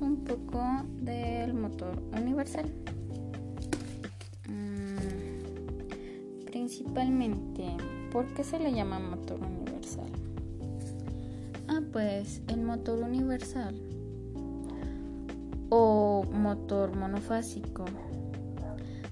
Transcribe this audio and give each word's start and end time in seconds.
un 0.00 0.24
poco 0.24 0.62
del 1.00 1.54
motor 1.54 2.02
universal. 2.12 2.66
Mm, 4.48 6.44
principalmente, 6.46 7.76
¿por 8.10 8.26
qué 8.34 8.44
se 8.44 8.58
le 8.58 8.72
llama 8.72 8.98
motor 8.98 9.40
universal? 9.40 10.10
Ah, 11.68 11.80
pues 11.92 12.42
el 12.48 12.62
motor 12.62 13.02
universal 13.02 13.74
o 15.70 16.24
motor 16.30 16.94
monofásico 16.96 17.84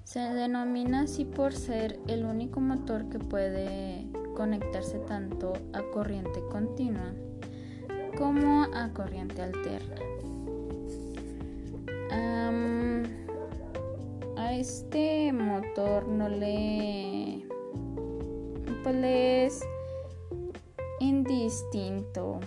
se 0.05 0.21
denomina 0.21 1.03
así 1.03 1.25
por 1.25 1.55
ser 1.55 1.99
el 2.07 2.25
único 2.25 2.61
motor 2.61 3.09
que 3.09 3.19
puede 3.19 4.07
conectarse 4.37 4.99
tanto 4.99 5.55
a 5.73 5.83
corriente 5.93 6.43
continua 6.51 7.13
como 8.19 8.65
a 8.75 8.91
corriente 8.93 9.41
alterna. 9.43 10.12
Este 14.63 15.33
motor 15.33 16.07
no 16.07 16.29
le, 16.29 17.45
pues 18.85 18.97
es 19.03 19.61
indistinto 21.01 22.39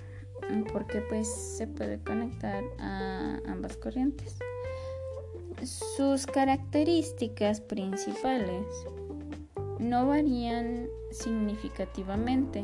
porque 0.71 1.01
pues 1.09 1.27
se 1.27 1.67
puede 1.67 1.99
conectar 1.99 2.63
a 2.79 3.41
ambas 3.47 3.75
corrientes. 3.75 4.39
Sus 5.61 6.25
características 6.25 7.59
principales 7.59 8.65
no 9.79 10.07
varían 10.07 10.87
significativamente. 11.11 12.63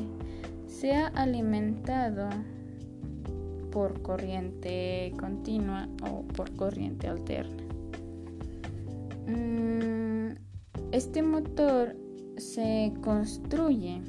Sea 0.66 1.07
alimentado 1.07 2.29
por 3.69 4.02
corriente 4.02 5.11
continua 5.19 5.89
o 6.09 6.23
por 6.23 6.55
corriente 6.55 7.09
alterna. 7.09 7.60
Mm, 9.27 10.36
este 10.91 11.23
motor 11.23 11.95
se 12.38 12.94
construye 13.02 14.02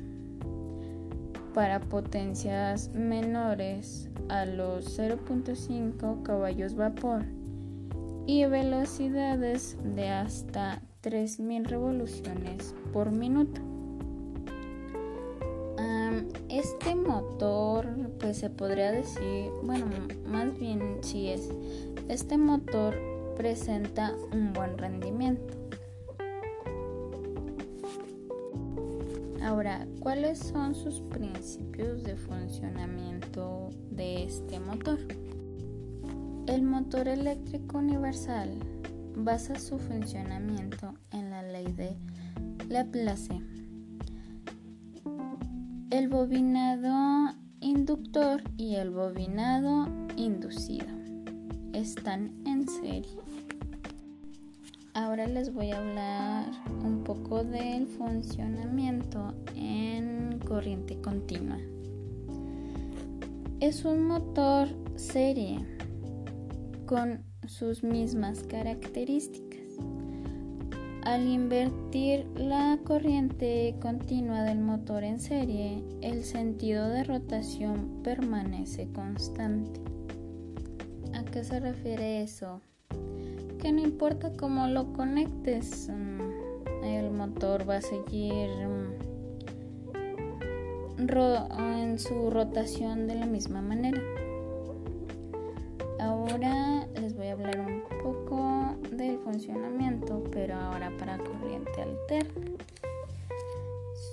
para 1.54 1.80
potencias 1.80 2.90
menores 2.94 4.08
a 4.28 4.46
los 4.46 4.98
0.5 4.98 6.22
caballos 6.22 6.74
vapor 6.74 7.24
y 8.26 8.44
velocidades 8.46 9.76
de 9.94 10.08
hasta 10.08 10.80
3000 11.02 11.64
revoluciones 11.64 12.74
por 12.92 13.10
minuto. 13.10 13.60
este 16.48 16.94
motor, 16.94 17.86
pues 18.20 18.36
se 18.38 18.50
podría 18.50 18.92
decir, 18.92 19.50
bueno, 19.62 19.86
más 20.26 20.56
bien 20.58 20.98
si 21.00 21.28
es, 21.28 21.48
este 22.08 22.36
motor 22.36 22.94
presenta 23.36 24.14
un 24.32 24.52
buen 24.52 24.76
rendimiento. 24.78 25.54
Ahora, 29.42 29.86
¿cuáles 30.00 30.38
son 30.38 30.74
sus 30.74 31.00
principios 31.00 32.04
de 32.04 32.16
funcionamiento 32.16 33.70
de 33.90 34.24
este 34.24 34.60
motor? 34.60 34.98
El 36.46 36.62
motor 36.62 37.08
eléctrico 37.08 37.78
universal 37.78 38.56
basa 39.16 39.58
su 39.58 39.78
funcionamiento 39.78 40.94
en 41.10 41.30
la 41.30 41.42
ley 41.42 41.72
de 41.72 41.96
Laplace. 42.68 43.40
El 45.90 46.08
bobinado 46.08 47.34
inductor 47.60 48.42
y 48.56 48.76
el 48.76 48.90
bobinado 48.90 49.88
inducido 50.16 50.91
están 51.72 52.32
en 52.46 52.68
serie. 52.68 53.16
Ahora 54.94 55.26
les 55.26 55.52
voy 55.52 55.70
a 55.70 55.78
hablar 55.78 56.50
un 56.84 57.02
poco 57.02 57.44
del 57.44 57.86
funcionamiento 57.86 59.34
en 59.56 60.38
corriente 60.46 61.00
continua. 61.00 61.58
Es 63.60 63.84
un 63.84 64.06
motor 64.06 64.68
serie 64.96 65.64
con 66.86 67.24
sus 67.46 67.82
mismas 67.82 68.42
características. 68.42 69.60
Al 71.04 71.26
invertir 71.26 72.26
la 72.36 72.78
corriente 72.84 73.74
continua 73.80 74.42
del 74.42 74.58
motor 74.58 75.04
en 75.04 75.20
serie, 75.20 75.82
el 76.00 76.22
sentido 76.22 76.88
de 76.88 77.02
rotación 77.04 78.02
permanece 78.04 78.88
constante. 78.92 79.91
¿A 81.32 81.34
qué 81.34 81.44
se 81.44 81.60
refiere 81.60 82.22
eso? 82.22 82.60
Que 83.58 83.72
no 83.72 83.80
importa 83.80 84.34
cómo 84.38 84.66
lo 84.66 84.92
conectes, 84.92 85.88
mm, 85.88 86.84
el 86.84 87.10
motor 87.10 87.66
va 87.66 87.76
a 87.76 87.80
seguir 87.80 88.50
mm, 88.50 88.92
en 91.58 91.98
su 91.98 92.28
rotación 92.28 93.06
de 93.06 93.14
la 93.14 93.24
misma 93.24 93.62
manera. 93.62 93.98
Ahora 96.00 96.86
les 97.00 97.16
voy 97.16 97.28
a 97.28 97.32
hablar 97.32 97.60
un 97.60 97.82
poco 98.02 98.76
del 98.94 99.16
funcionamiento, 99.20 100.22
pero 100.32 100.56
ahora 100.56 100.92
para 100.98 101.16
corriente 101.16 101.80
alterna. 101.80 102.58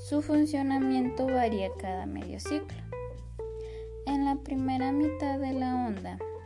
Su 0.08 0.22
funcionamiento 0.22 1.26
varía 1.26 1.70
cada 1.82 2.06
medio 2.06 2.40
ciclo. 2.40 2.78
En 4.06 4.26
la 4.26 4.38
primera 4.38 4.92
mitad 4.92 5.29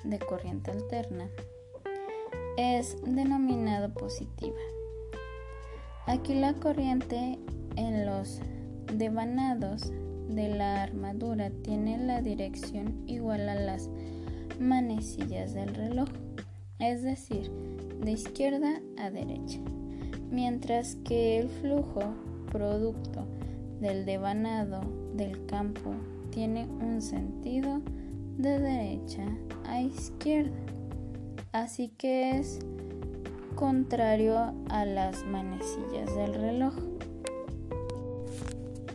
de 0.04 0.20
corriente 0.20 0.72
alterna 0.72 1.30
es 2.58 2.98
denominado 3.04 3.94
positiva. 3.94 4.58
Aquí 6.06 6.36
la 6.36 6.54
corriente 6.54 7.40
en 7.76 8.06
los 8.06 8.40
devanados 8.94 9.92
de 10.28 10.50
la 10.50 10.84
armadura 10.84 11.50
tiene 11.64 11.98
la 11.98 12.22
dirección 12.22 13.04
igual 13.08 13.50
a 13.50 13.56
las 13.56 13.90
manecillas 14.60 15.54
del 15.54 15.74
reloj, 15.74 16.10
es 16.80 17.04
decir, 17.04 17.50
de 18.04 18.12
izquierda 18.12 18.82
a 18.98 19.10
derecha, 19.10 19.60
mientras 20.30 20.96
que 20.98 21.40
el 21.40 21.50
flujo 21.50 22.02
producto 22.52 23.26
del 23.80 24.06
devanado 24.06 24.82
del 25.16 25.46
campo 25.46 25.94
tiene 26.32 26.66
un 26.66 27.02
sentido 27.02 27.82
de 28.38 28.60
derecha 28.60 29.26
a 29.66 29.82
izquierda, 29.82 30.52
así 31.52 31.90
que 31.98 32.32
es 32.38 32.60
contrario 33.56 34.54
a 34.70 34.86
las 34.86 35.24
manecillas 35.26 36.16
del 36.16 36.34
reloj. 36.34 36.74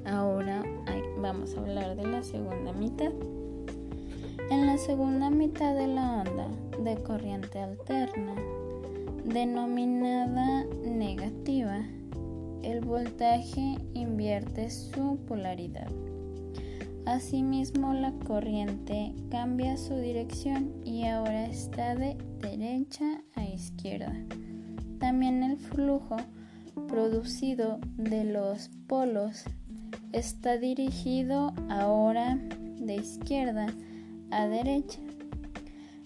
Ahora 0.04 0.62
vamos 1.20 1.56
a 1.56 1.60
hablar 1.60 1.96
de 1.96 2.06
la 2.06 2.22
segunda 2.22 2.72
mitad. 2.72 3.12
En 4.50 4.66
la 4.66 4.78
segunda 4.78 5.30
mitad 5.30 5.74
de 5.74 5.86
la 5.86 6.22
onda 6.22 6.48
de 6.82 6.96
corriente 7.02 7.58
alterna, 7.58 8.34
denominada 9.24 10.64
negativa, 10.84 11.84
el 12.62 12.80
voltaje 12.80 13.76
invierte 13.94 14.70
su 14.70 15.18
polaridad. 15.26 15.90
Asimismo, 17.08 17.94
la 17.94 18.12
corriente 18.12 19.14
cambia 19.30 19.78
su 19.78 19.96
dirección 19.96 20.74
y 20.84 21.06
ahora 21.06 21.46
está 21.46 21.94
de 21.94 22.18
derecha 22.38 23.22
a 23.34 23.44
izquierda. 23.44 24.12
También 24.98 25.42
el 25.42 25.56
flujo 25.56 26.18
producido 26.86 27.78
de 27.96 28.24
los 28.24 28.68
polos 28.86 29.44
está 30.12 30.58
dirigido 30.58 31.54
ahora 31.70 32.38
de 32.78 32.96
izquierda 32.96 33.68
a 34.30 34.46
derecha. 34.46 35.00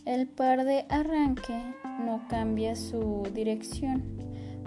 El 0.05 0.29
par 0.29 0.65
de 0.65 0.87
arranque 0.89 1.75
no 2.07 2.29
cambia 2.29 2.77
su 2.77 3.29
dirección, 3.35 4.05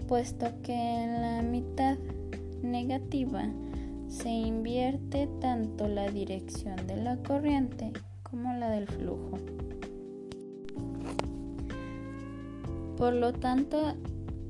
puesto 0.09 0.47
que 0.63 0.73
en 0.73 1.21
la 1.21 1.41
mitad 1.43 1.97
negativa 2.61 3.49
se 4.15 4.29
invierte 4.29 5.27
tanto 5.41 5.87
la 5.89 6.09
dirección 6.09 6.77
de 6.87 6.95
la 6.95 7.17
corriente 7.17 7.91
como 8.23 8.53
la 8.57 8.69
del 8.69 8.87
flujo. 8.87 9.37
Por 12.97 13.13
lo 13.13 13.33
tanto, 13.33 13.93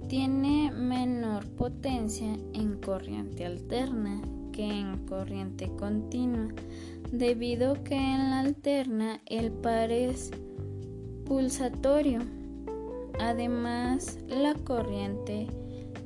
tiene 0.08 0.72
menor 0.72 1.48
potencia 1.48 2.32
en 2.54 2.78
corriente 2.78 3.46
alterna 3.46 4.22
que 4.52 4.66
en 4.66 5.00
corriente 5.08 5.72
continua, 5.78 6.54
debido 7.12 7.84
que 7.84 7.96
en 7.96 8.30
la 8.30 8.42
alterna 8.42 9.20
el 9.26 9.52
par 9.52 9.92
es 9.92 10.30
pulsatorio. 11.26 12.20
Además, 13.20 14.20
la 14.28 14.54
corriente 14.54 15.48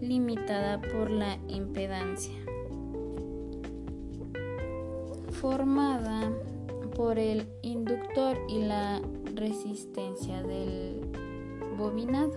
limitada 0.01 0.79
por 0.79 1.11
la 1.11 1.37
impedancia. 1.49 2.33
Formada 5.31 6.31
por 6.95 7.17
el 7.19 7.47
inductor 7.61 8.37
y 8.47 8.63
la 8.63 9.01
resistencia 9.35 10.43
del 10.43 11.01
bobinado. 11.77 12.33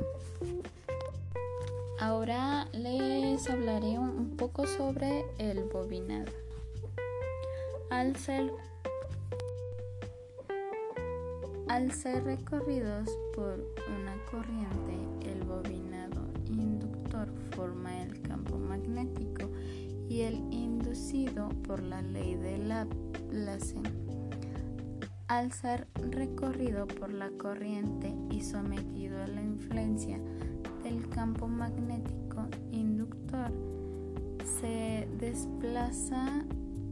Ahora 1.99 2.69
les 2.73 3.49
hablaré 3.49 3.99
un 3.99 4.37
poco 4.37 4.67
sobre 4.67 5.25
el 5.39 5.65
bobinado. 5.65 6.33
Al 7.91 8.17
ser, 8.17 8.53
al 11.69 11.93
ser 11.93 12.25
recorridos 12.25 13.09
por 13.35 13.65
una 13.89 14.17
corriente, 14.31 15.31
el 15.31 15.45
bobinado 15.45 16.23
inductor 16.49 17.29
forma 17.55 18.03
el 18.03 18.21
campo 18.23 18.57
magnético 18.59 19.49
y 20.09 20.23
el 20.23 20.35
por 21.67 21.83
la 21.83 22.01
ley 22.01 22.37
de 22.37 22.57
Laplace 22.57 23.77
al 25.29 25.53
ser 25.53 25.87
recorrido 26.11 26.87
por 26.87 27.13
la 27.13 27.31
corriente 27.33 28.15
y 28.31 28.41
sometido 28.41 29.23
a 29.23 29.27
la 29.27 29.43
influencia 29.43 30.19
del 30.83 31.07
campo 31.11 31.49
magnético 31.49 32.49
inductor, 32.71 33.53
se 34.59 35.07
desplaza 35.19 36.45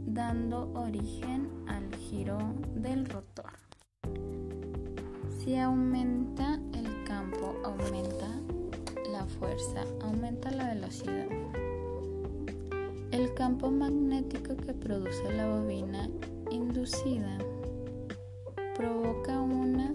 dando 0.07 0.71
origen 0.75 1.49
al 1.67 1.95
giro 1.97 2.39
del 2.75 3.07
rotor. 3.07 3.53
Si 5.39 5.57
aumenta 5.57 6.61
el 6.75 7.05
campo, 7.05 7.57
aumenta 7.65 8.29
la 9.11 9.25
fuerza, 9.25 9.83
aumenta 10.03 10.51
la 10.51 10.75
velocidad. 10.75 11.27
El 13.13 13.35
campo 13.35 13.73
magnético 13.73 14.57
que 14.57 14.73
produce 14.73 15.33
la 15.33 15.49
bobina 15.49 16.09
inducida 16.51 17.39
provoca 18.77 19.41
una 19.41 19.93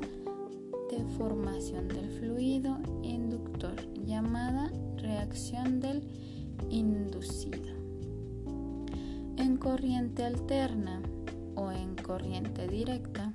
deformación 0.91 1.87
del 1.87 2.09
fluido 2.09 2.77
inductor 3.03 3.75
llamada 3.93 4.69
reacción 4.97 5.79
del 5.79 6.03
inducido. 6.69 7.73
En 9.37 9.55
corriente 9.57 10.25
alterna 10.25 11.01
o 11.55 11.71
en 11.71 11.95
corriente 11.95 12.67
directa, 12.67 13.31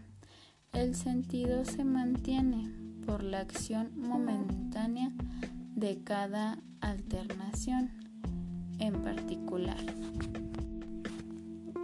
el 0.73 0.95
sentido 0.95 1.65
se 1.65 1.85
mantiene 1.85 2.71
por 3.07 3.23
la 3.23 3.41
acción 3.41 3.93
momentánea 3.97 5.11
de 5.75 6.05
cada 6.05 6.59
alternación 6.83 8.10
en 8.81 8.95
particular. 9.03 9.79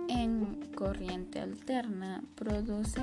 En 0.08 0.58
corriente 0.74 1.40
alterna 1.40 2.22
produce 2.34 3.02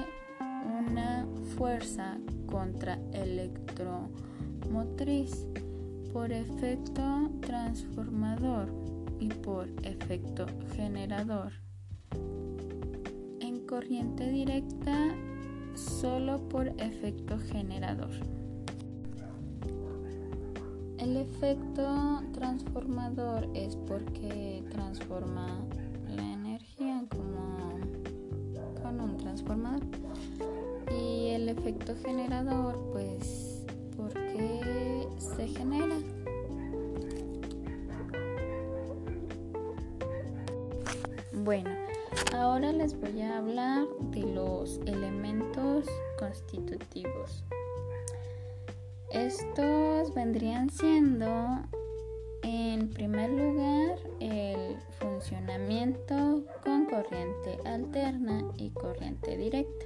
una 0.79 1.27
fuerza 1.55 2.17
contra 2.47 2.99
electromotriz 3.13 5.47
por 6.11 6.31
efecto 6.31 7.29
transformador 7.41 8.73
y 9.19 9.27
por 9.29 9.69
efecto 9.83 10.47
generador. 10.75 11.51
En 13.39 13.65
corriente 13.65 14.29
directa 14.29 15.15
solo 15.75 16.49
por 16.49 16.67
efecto 16.79 17.39
generador. 17.39 18.42
El 21.03 21.17
efecto 21.17 22.21
transformador 22.31 23.49
es 23.53 23.75
porque 23.75 24.63
transforma 24.71 25.59
la 26.07 26.23
energía 26.23 27.03
como 27.09 27.77
con 28.81 29.01
un 29.01 29.17
transformador 29.17 29.81
el 31.35 31.49
efecto 31.49 31.93
generador, 32.05 32.79
pues, 32.93 33.65
porque 33.97 35.07
se 35.17 35.47
genera. 35.47 35.97
Bueno, 41.43 41.69
ahora 42.33 42.71
les 42.71 42.97
voy 42.97 43.21
a 43.21 43.39
hablar 43.39 43.87
de 44.11 44.21
los 44.21 44.79
elementos 44.85 45.85
constitutivos. 46.17 47.43
Estos 49.13 50.11
vendrían 50.15 50.71
siendo, 50.71 51.27
en 52.41 52.89
primer 52.89 53.29
lugar, 53.29 53.99
el 54.19 54.75
funcionamiento 54.99 56.43
con 56.63 56.87
corriente 56.87 57.59
alterna 57.63 58.41
y 58.57 58.71
corriente 58.71 59.37
directa. 59.37 59.85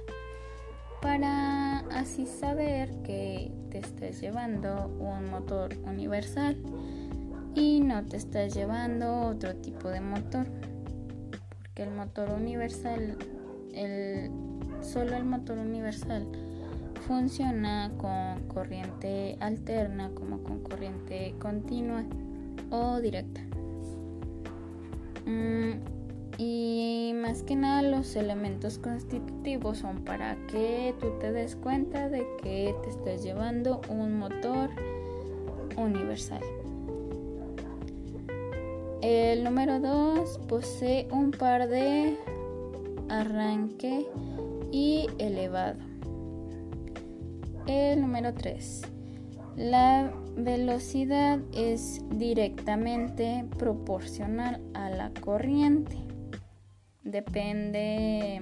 Para 1.02 1.80
así 1.90 2.24
saber 2.24 2.90
que 3.02 3.52
te 3.70 3.78
estás 3.78 4.18
llevando 4.18 4.88
un 4.98 5.28
motor 5.30 5.76
universal 5.84 6.56
y 7.54 7.80
no 7.80 8.06
te 8.06 8.16
estás 8.16 8.54
llevando 8.54 9.26
otro 9.26 9.54
tipo 9.56 9.90
de 9.90 10.00
motor 10.00 10.46
porque 11.58 11.82
el 11.82 11.90
motor 11.90 12.30
universal 12.30 13.18
el 13.74 14.30
solo 14.80 15.16
el 15.16 15.24
motor 15.24 15.58
universal 15.58 16.26
funciona 17.08 17.90
con 17.96 18.46
corriente 18.48 19.38
alterna 19.40 20.10
como 20.14 20.42
con 20.42 20.60
corriente 20.60 21.34
continua 21.38 22.04
o 22.70 23.00
directa 23.00 23.40
mm, 25.24 25.70
y 26.36 27.12
más 27.16 27.42
que 27.42 27.56
nada 27.56 27.80
los 27.80 28.14
elementos 28.14 28.76
constitutivos 28.78 29.78
son 29.78 30.04
para 30.04 30.36
que 30.48 30.94
tú 31.00 31.18
te 31.18 31.32
des 31.32 31.56
cuenta 31.56 32.10
de 32.10 32.26
que 32.42 32.74
te 32.82 32.90
estás 32.90 33.24
llevando 33.24 33.80
un 33.88 34.18
motor 34.18 34.68
universal. 35.78 36.42
El 39.00 39.44
número 39.44 39.80
2 39.80 40.40
posee 40.46 41.08
un 41.10 41.30
par 41.30 41.68
de 41.68 42.18
arranque 43.08 44.06
y 44.70 45.06
elevado. 45.18 45.88
El 47.68 48.00
número 48.00 48.32
3. 48.32 48.80
La 49.56 50.10
velocidad 50.38 51.38
es 51.52 52.00
directamente 52.08 53.44
proporcional 53.58 54.62
a 54.72 54.88
la 54.88 55.12
corriente. 55.12 55.98
Depende 57.04 58.40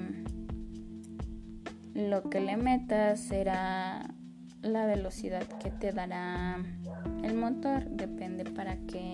lo 1.93 2.31
que 2.31 2.39
le 2.39 2.57
metas 2.57 3.19
será 3.19 4.15
la 4.63 4.87
velocidad 4.87 5.43
que 5.61 5.73
te 5.73 5.91
dará 5.91 6.65
el 7.25 7.35
motor. 7.35 7.85
Depende 7.91 8.45
para 8.45 8.77
qué 8.87 9.13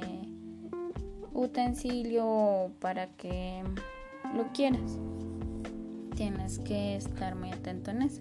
utensilio 1.33 2.27
o 2.27 2.71
para 2.81 3.07
qué 3.17 3.63
lo 4.37 4.53
quieras. 4.53 4.99
Tienes 6.17 6.59
que 6.59 6.97
estar 6.97 7.35
muy 7.35 7.51
atento 7.51 7.91
en 7.93 8.03
eso 8.03 8.21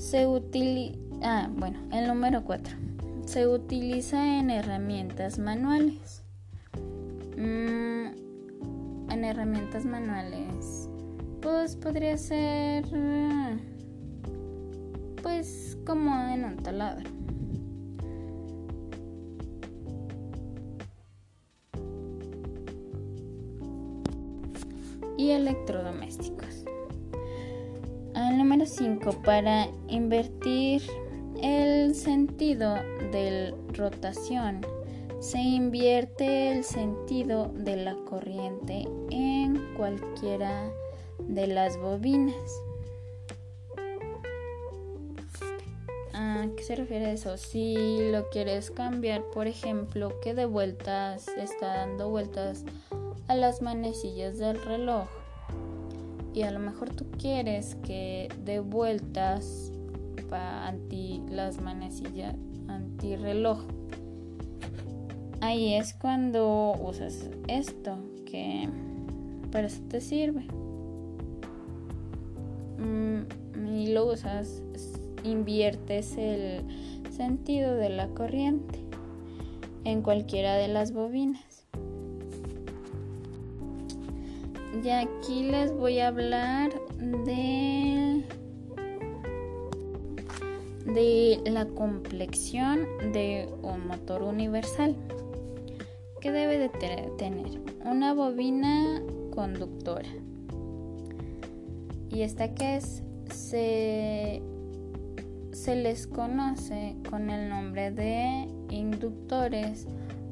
se 0.00 0.26
utiliza 0.26 0.98
ah, 1.22 1.48
bueno 1.54 1.78
el 1.92 2.08
número 2.08 2.42
4 2.44 2.76
se 3.26 3.46
utiliza 3.46 4.38
en 4.38 4.50
herramientas 4.50 5.38
manuales 5.38 6.22
mm, 7.36 8.30
en 9.10 9.24
herramientas 9.24 9.84
manuales, 9.84 10.88
pues 11.42 11.76
podría 11.76 12.16
ser 12.16 12.84
pues 15.22 15.76
como 15.84 16.14
en 16.28 16.44
un 16.44 16.56
taladro. 16.56 17.10
Y 25.18 25.32
electrodomésticos. 25.32 26.64
Al 28.20 28.36
número 28.36 28.66
5, 28.66 29.22
para 29.24 29.66
invertir 29.88 30.82
el 31.42 31.94
sentido 31.94 32.74
de 33.10 33.54
rotación 33.72 34.60
se 35.20 35.38
invierte 35.38 36.52
el 36.52 36.62
sentido 36.62 37.50
de 37.54 37.76
la 37.76 37.94
corriente 37.94 38.86
en 39.10 39.74
cualquiera 39.74 40.70
de 41.18 41.46
las 41.46 41.78
bobinas. 41.78 42.60
¿A 46.12 46.46
qué 46.54 46.62
se 46.62 46.76
refiere 46.76 47.12
eso? 47.12 47.38
Si 47.38 48.10
lo 48.12 48.28
quieres 48.28 48.70
cambiar, 48.70 49.24
por 49.32 49.46
ejemplo, 49.46 50.20
que 50.20 50.34
de 50.34 50.44
vueltas 50.44 51.26
está 51.38 51.68
dando 51.68 52.10
vueltas 52.10 52.66
a 53.28 53.34
las 53.34 53.62
manecillas 53.62 54.36
del 54.36 54.62
reloj 54.62 55.08
y 56.34 56.42
a 56.42 56.50
lo 56.50 56.58
mejor 56.58 56.90
tú 56.90 57.06
quieres 57.18 57.76
que 57.76 58.28
de 58.44 58.60
vueltas 58.60 59.72
anti 60.32 61.20
las 61.28 61.60
manecillas 61.60 62.36
anti 62.68 63.16
reloj 63.16 63.64
ahí 65.40 65.74
es 65.74 65.92
cuando 65.94 66.74
usas 66.80 67.28
esto 67.48 67.98
que 68.26 68.68
para 69.50 69.66
eso 69.66 69.82
te 69.88 70.00
sirve 70.00 70.46
mm, 72.78 73.40
y 73.76 73.88
lo 73.88 74.12
usas, 74.12 74.62
inviertes 75.24 76.16
el 76.16 76.64
sentido 77.10 77.74
de 77.74 77.90
la 77.90 78.08
corriente 78.08 78.80
en 79.84 80.02
cualquiera 80.02 80.54
de 80.54 80.68
las 80.68 80.92
bobinas. 80.92 81.59
Y 84.72 84.88
aquí 84.88 85.42
les 85.44 85.72
voy 85.72 85.98
a 85.98 86.08
hablar 86.08 86.70
de 86.98 88.24
de 90.94 91.40
la 91.46 91.66
complexión 91.66 92.86
de 93.12 93.48
un 93.62 93.86
motor 93.86 94.22
universal. 94.22 94.96
Que 96.20 96.30
debe 96.30 96.58
de 96.58 96.68
tener 97.16 97.60
una 97.84 98.12
bobina 98.12 99.02
conductora. 99.34 100.08
Y 102.10 102.22
esta 102.22 102.54
que 102.54 102.76
es 102.76 103.02
se, 103.32 104.42
se 105.52 105.76
les 105.76 106.06
conoce 106.06 106.96
con 107.08 107.30
el 107.30 107.48
nombre 107.48 107.90
de 107.90 108.48
inductores 108.68 109.86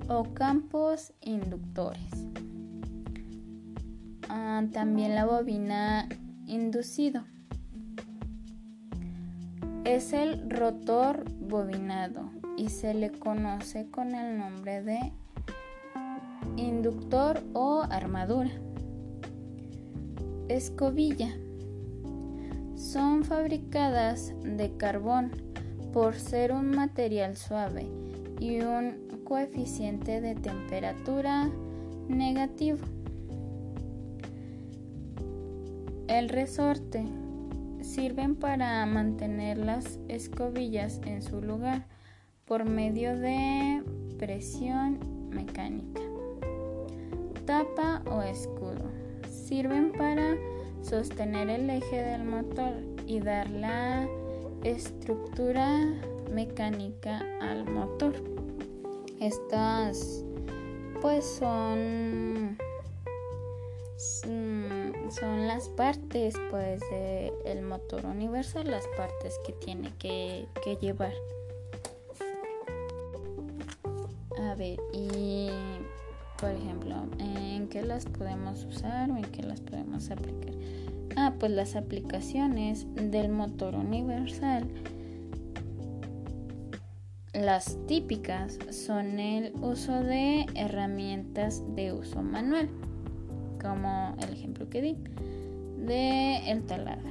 o 0.09 0.25
campos 0.35 1.13
inductores 1.23 2.28
ah, 4.29 4.63
también 4.73 5.15
la 5.15 5.25
bobina 5.25 6.09
inducido 6.47 7.25
es 9.89 10.13
el 10.13 10.51
rotor 10.51 11.25
bobinado 11.41 12.31
y 12.59 12.69
se 12.69 12.93
le 12.93 13.11
conoce 13.11 13.91
con 13.91 14.15
el 14.15 14.39
nombre 14.39 14.83
de 14.83 15.13
inductor 16.57 17.43
o 17.55 17.85
armadura. 17.89 18.51
Escobilla. 20.49 21.35
Son 22.77 23.25
fabricadas 23.25 24.35
de 24.43 24.77
carbón 24.77 25.31
por 25.95 26.17
ser 26.17 26.53
un 26.53 26.71
material 26.71 27.39
suave 27.39 27.87
y 28.41 28.61
un 28.61 29.23
coeficiente 29.25 30.21
de 30.21 30.35
temperatura 30.35 31.49
negativo. 32.09 32.79
El 36.09 36.31
resorte 36.31 37.05
sirven 37.83 38.35
para 38.35 38.85
mantener 38.87 39.59
las 39.59 40.01
escobillas 40.09 41.03
en 41.05 41.21
su 41.21 41.43
lugar 41.43 41.87
por 42.47 42.65
medio 42.65 43.15
de 43.15 43.83
presión 44.19 44.99
mecánica. 45.29 46.01
Tapa 47.45 48.03
o 48.11 48.23
escudo 48.23 48.91
sirven 49.31 49.93
para 49.93 50.35
sostener 50.81 51.51
el 51.51 51.69
eje 51.69 52.03
del 52.03 52.25
motor 52.25 52.73
y 53.07 53.21
dar 53.21 53.51
la 53.51 54.09
estructura 54.65 55.79
mecánica 56.33 57.23
al 57.43 57.71
motor. 57.71 58.15
Estas 59.21 60.25
pues 61.03 61.25
son 61.25 62.57
son 65.19 65.47
las 65.47 65.69
partes 65.69 66.35
pues 66.51 66.81
del 67.45 67.63
motor 67.63 68.07
universal, 68.07 68.71
las 68.71 68.87
partes 68.97 69.39
que 69.47 69.53
tiene 69.53 69.93
que, 69.99 70.47
que 70.63 70.77
llevar. 70.77 71.13
A 74.41 74.55
ver, 74.55 74.79
y 74.93 75.49
por 76.41 76.51
ejemplo, 76.51 76.95
¿en 77.19 77.69
qué 77.69 77.83
las 77.83 78.07
podemos 78.07 78.65
usar 78.65 79.11
o 79.11 79.17
en 79.17 79.25
qué 79.25 79.43
las 79.43 79.61
podemos 79.61 80.11
aplicar? 80.11 80.55
Ah, 81.17 81.35
pues 81.39 81.51
las 81.53 81.75
aplicaciones 81.75 82.87
del 82.95 83.31
motor 83.31 83.75
universal. 83.75 84.69
Las 87.33 87.77
típicas 87.87 88.59
son 88.71 89.19
el 89.19 89.53
uso 89.61 90.03
de 90.03 90.47
herramientas 90.55 91.63
de 91.75 91.93
uso 91.93 92.23
manual 92.23 92.69
como 93.69 94.17
el 94.23 94.33
ejemplo 94.33 94.69
que 94.69 94.83
di, 94.83 94.97
de 95.77 96.51
el 96.51 96.65
taladro. 96.65 97.11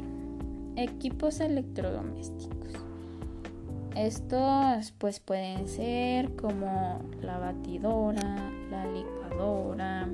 Equipos 0.76 1.40
electrodomésticos. 1.40 2.58
Estos 3.96 4.92
pues 4.98 5.20
pueden 5.20 5.68
ser 5.68 6.36
como 6.36 7.00
la 7.22 7.38
batidora, 7.40 8.52
la 8.70 8.86
licuadora, 8.86 10.08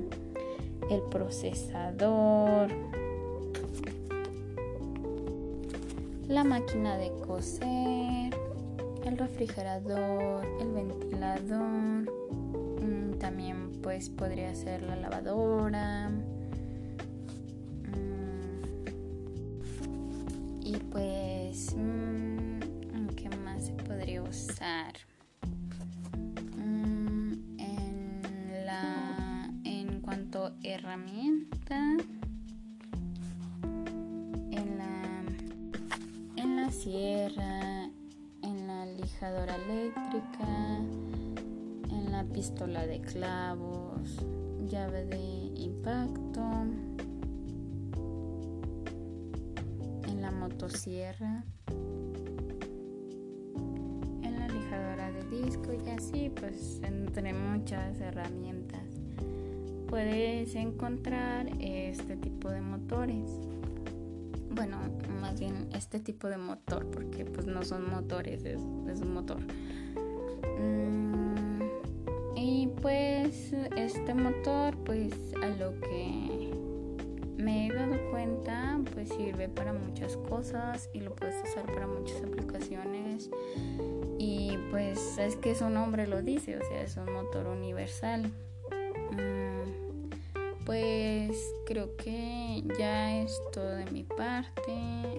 el 0.90 1.02
procesador, 1.10 2.70
la 6.28 6.44
máquina 6.44 6.96
de 6.96 7.10
coser, 7.26 8.34
el 9.04 9.18
refrigerador, 9.18 10.46
el 10.60 10.72
ventilador, 10.72 12.10
mm, 12.82 13.18
también 13.18 13.72
pues 13.82 14.08
podría 14.08 14.54
ser 14.54 14.82
la 14.82 14.96
lavadora, 14.96 16.10
en 36.86 38.66
la 38.66 38.86
lijadora 38.86 39.56
eléctrica, 39.56 40.78
en 41.90 42.12
la 42.12 42.24
pistola 42.24 42.86
de 42.86 43.00
clavos, 43.00 44.18
llave 44.68 45.04
de 45.06 45.52
impacto. 45.56 46.42
motosierra, 50.44 51.42
en 54.22 54.38
la 54.38 54.46
lijadora 54.48 55.10
de 55.10 55.42
disco 55.42 55.72
y 55.72 55.88
así 55.88 56.30
pues 56.30 56.80
entre 56.82 57.32
muchas 57.32 57.98
herramientas 58.00 58.82
puedes 59.88 60.54
encontrar 60.54 61.48
este 61.60 62.16
tipo 62.16 62.50
de 62.50 62.60
motores. 62.60 63.30
Bueno, 64.54 64.78
más 65.20 65.40
bien 65.40 65.68
este 65.74 65.98
tipo 65.98 66.28
de 66.28 66.36
motor 66.36 66.88
porque 66.90 67.24
pues 67.24 67.46
no 67.46 67.64
son 67.64 67.90
motores, 67.90 68.44
es, 68.44 68.60
un 68.60 69.12
motor. 69.12 69.40
Mm, 70.60 71.62
y 72.36 72.68
pues 72.80 73.52
este 73.76 74.14
motor 74.14 74.76
pues 74.84 75.12
a 75.42 75.48
lo 75.48 75.80
que 75.80 76.52
me 77.36 77.66
he 77.66 77.72
dado 77.72 77.96
cuenta, 78.10 78.80
pues 78.92 79.08
sirve 79.08 79.48
para 79.48 79.72
muchas 79.72 80.16
cosas 80.16 80.88
y 80.92 81.00
lo 81.00 81.16
puedes 81.16 81.34
usar 81.50 81.66
para 81.66 81.88
muchas 81.88 82.22
aplicaciones. 82.22 83.30
Y 84.18 84.56
pues 84.70 85.18
es 85.18 85.34
que 85.34 85.56
su 85.56 85.68
nombre 85.68 86.06
lo 86.06 86.22
dice, 86.22 86.58
o 86.58 86.64
sea, 86.64 86.82
es 86.82 86.96
un 86.96 87.12
motor 87.12 87.48
universal. 87.48 88.30
Mm, 89.10 89.83
pues 90.64 91.54
creo 91.66 91.96
que 91.96 92.62
ya 92.78 93.20
es 93.22 93.40
todo 93.52 93.76
de 93.76 93.86
mi 93.90 94.02
parte. 94.04 94.72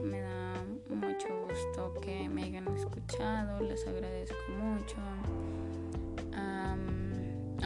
Me 0.04 0.22
da 0.22 0.64
mucho 0.90 1.28
gusto 1.48 1.94
que 2.02 2.28
me 2.30 2.44
hayan 2.44 2.68
escuchado, 2.76 3.62
les 3.62 3.86
agradezco 3.88 4.36
mucho. 4.60 4.96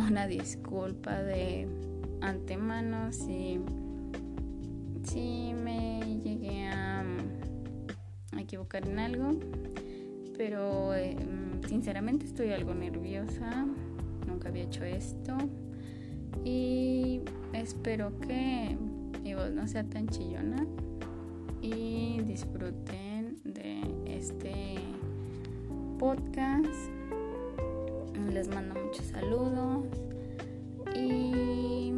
una 0.07 0.25
disculpa 0.25 1.21
de 1.21 1.67
antemano 2.21 3.13
si 3.13 3.59
sí 5.03 5.53
me 5.53 6.19
llegué 6.23 6.67
a, 6.67 7.03
equivocar 8.39 8.87
en 8.87 8.97
algo, 8.97 9.39
pero 10.35 10.95
eh, 10.95 11.15
sinceramente 11.67 12.25
estoy 12.25 12.51
algo 12.51 12.73
nerviosa, 12.73 13.67
nunca 14.25 14.49
había 14.49 14.63
hecho 14.63 14.83
esto 14.83 15.37
y 16.43 16.78
espero 17.69 18.11
que 18.21 18.75
mi 19.23 19.35
voz 19.35 19.51
no 19.51 19.67
sea 19.67 19.83
tan 19.83 20.07
chillona 20.07 20.65
y 21.61 22.19
disfruten 22.21 23.37
de 23.43 23.81
este 24.05 24.75
podcast. 25.99 26.89
Les 28.33 28.47
mando 28.47 28.73
muchos 28.73 29.05
saludos 29.05 29.85
y 30.95 31.93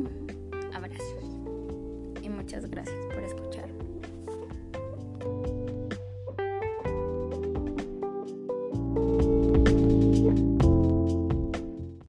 Muchas 2.52 2.70
gracias 2.70 2.98
por 3.06 3.06
escuchar. 3.06 3.11